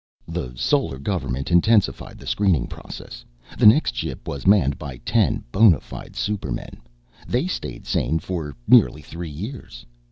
The 0.27 0.55
Solar 0.55 0.97
Government 0.97 1.51
intensified 1.51 2.17
the 2.17 2.25
screening 2.25 2.65
process. 2.65 3.23
The 3.59 3.67
next 3.67 3.95
ship 3.95 4.27
was 4.27 4.47
manned 4.47 4.79
by 4.79 4.97
ten 5.05 5.43
bona 5.51 5.79
fide 5.79 6.15
supermen. 6.15 6.81
They 7.27 7.45
stayed 7.45 7.85
sane 7.85 8.17
for 8.17 8.55
nearly 8.67 9.03
three 9.03 9.29
years. 9.29 9.85